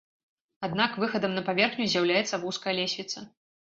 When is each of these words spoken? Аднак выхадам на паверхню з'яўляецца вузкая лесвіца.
Аднак 0.67 0.95
выхадам 1.03 1.37
на 1.37 1.45
паверхню 1.51 1.85
з'яўляецца 1.95 2.43
вузкая 2.45 2.79
лесвіца. 2.83 3.31